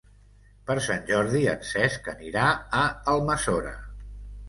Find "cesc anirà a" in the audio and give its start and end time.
1.73-2.83